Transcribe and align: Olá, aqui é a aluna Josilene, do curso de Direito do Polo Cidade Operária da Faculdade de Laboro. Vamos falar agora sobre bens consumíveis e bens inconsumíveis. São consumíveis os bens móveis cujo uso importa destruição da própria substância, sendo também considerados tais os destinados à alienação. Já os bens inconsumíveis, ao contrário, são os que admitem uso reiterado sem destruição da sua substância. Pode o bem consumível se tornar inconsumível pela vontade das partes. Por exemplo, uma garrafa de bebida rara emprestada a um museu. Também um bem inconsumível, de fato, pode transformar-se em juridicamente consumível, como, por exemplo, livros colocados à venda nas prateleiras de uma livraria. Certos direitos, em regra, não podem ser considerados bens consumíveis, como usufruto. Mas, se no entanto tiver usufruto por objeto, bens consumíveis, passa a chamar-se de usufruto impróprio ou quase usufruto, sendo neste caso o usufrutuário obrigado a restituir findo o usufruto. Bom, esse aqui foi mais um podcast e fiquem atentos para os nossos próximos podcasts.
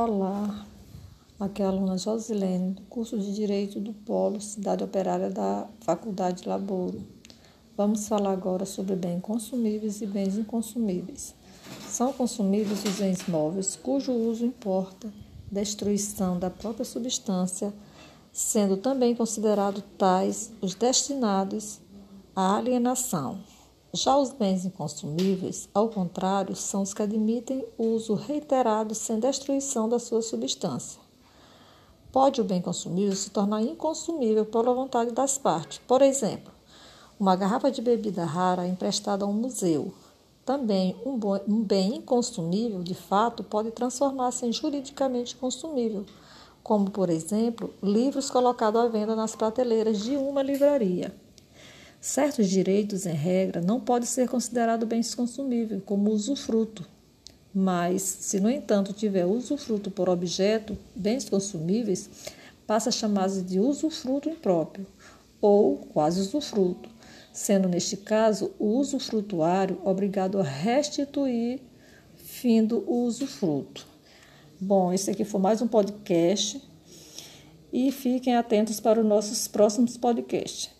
Olá, 0.00 0.64
aqui 1.40 1.60
é 1.60 1.64
a 1.64 1.70
aluna 1.70 1.98
Josilene, 1.98 2.74
do 2.74 2.82
curso 2.82 3.18
de 3.18 3.34
Direito 3.34 3.80
do 3.80 3.92
Polo 3.92 4.40
Cidade 4.40 4.84
Operária 4.84 5.28
da 5.28 5.66
Faculdade 5.80 6.42
de 6.42 6.48
Laboro. 6.48 7.02
Vamos 7.76 8.06
falar 8.06 8.30
agora 8.30 8.64
sobre 8.64 8.94
bens 8.94 9.20
consumíveis 9.20 10.00
e 10.00 10.06
bens 10.06 10.38
inconsumíveis. 10.38 11.34
São 11.88 12.12
consumíveis 12.12 12.84
os 12.84 12.94
bens 12.94 13.26
móveis 13.26 13.74
cujo 13.74 14.12
uso 14.12 14.44
importa 14.44 15.12
destruição 15.50 16.38
da 16.38 16.48
própria 16.48 16.84
substância, 16.84 17.74
sendo 18.32 18.76
também 18.76 19.16
considerados 19.16 19.82
tais 19.98 20.52
os 20.62 20.76
destinados 20.76 21.80
à 22.36 22.56
alienação. 22.56 23.40
Já 23.92 24.18
os 24.18 24.32
bens 24.32 24.66
inconsumíveis, 24.66 25.66
ao 25.72 25.88
contrário, 25.88 26.54
são 26.54 26.82
os 26.82 26.92
que 26.92 27.02
admitem 27.02 27.64
uso 27.78 28.12
reiterado 28.12 28.94
sem 28.94 29.18
destruição 29.18 29.88
da 29.88 29.98
sua 29.98 30.20
substância. 30.20 31.00
Pode 32.12 32.38
o 32.38 32.44
bem 32.44 32.60
consumível 32.60 33.16
se 33.16 33.30
tornar 33.30 33.62
inconsumível 33.62 34.44
pela 34.44 34.74
vontade 34.74 35.12
das 35.12 35.38
partes. 35.38 35.80
Por 35.86 36.02
exemplo, 36.02 36.52
uma 37.18 37.34
garrafa 37.34 37.70
de 37.70 37.80
bebida 37.80 38.26
rara 38.26 38.66
emprestada 38.66 39.24
a 39.24 39.28
um 39.28 39.32
museu. 39.32 39.90
Também 40.44 40.94
um 41.04 41.62
bem 41.62 41.96
inconsumível, 41.96 42.82
de 42.82 42.94
fato, 42.94 43.42
pode 43.42 43.70
transformar-se 43.70 44.44
em 44.44 44.52
juridicamente 44.52 45.34
consumível, 45.34 46.04
como, 46.62 46.90
por 46.90 47.08
exemplo, 47.08 47.72
livros 47.82 48.30
colocados 48.30 48.80
à 48.80 48.86
venda 48.86 49.16
nas 49.16 49.34
prateleiras 49.34 49.98
de 49.98 50.14
uma 50.14 50.42
livraria. 50.42 51.14
Certos 52.00 52.48
direitos, 52.48 53.06
em 53.06 53.12
regra, 53.12 53.60
não 53.60 53.80
podem 53.80 54.06
ser 54.06 54.28
considerados 54.28 54.88
bens 54.88 55.14
consumíveis, 55.14 55.82
como 55.84 56.10
usufruto. 56.10 56.86
Mas, 57.52 58.02
se 58.02 58.38
no 58.38 58.48
entanto 58.48 58.92
tiver 58.92 59.24
usufruto 59.24 59.90
por 59.90 60.08
objeto, 60.08 60.78
bens 60.94 61.28
consumíveis, 61.28 62.08
passa 62.66 62.90
a 62.90 62.92
chamar-se 62.92 63.42
de 63.42 63.58
usufruto 63.58 64.28
impróprio 64.28 64.86
ou 65.40 65.76
quase 65.92 66.20
usufruto, 66.20 66.88
sendo 67.32 67.68
neste 67.68 67.96
caso 67.96 68.52
o 68.58 68.78
usufrutuário 68.78 69.80
obrigado 69.84 70.38
a 70.38 70.42
restituir 70.42 71.60
findo 72.14 72.84
o 72.86 73.04
usufruto. 73.04 73.86
Bom, 74.60 74.92
esse 74.92 75.10
aqui 75.10 75.24
foi 75.24 75.40
mais 75.40 75.60
um 75.62 75.66
podcast 75.66 76.62
e 77.72 77.90
fiquem 77.90 78.36
atentos 78.36 78.78
para 78.78 79.00
os 79.00 79.06
nossos 79.06 79.48
próximos 79.48 79.96
podcasts. 79.96 80.77